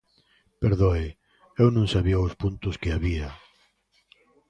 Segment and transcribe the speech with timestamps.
[0.63, 1.07] Perdoe,
[1.61, 3.29] eu non sabía os puntos que había.